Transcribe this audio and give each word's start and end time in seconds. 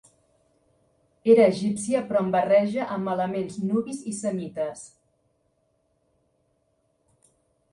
Era 1.33 1.43
egípcia 1.49 2.01
però 2.07 2.21
amb 2.23 2.33
barreja 2.37 2.87
amb 2.95 3.11
elements 3.17 3.59
nubis 3.67 3.99
i 4.13 4.15
semites. 4.21 4.89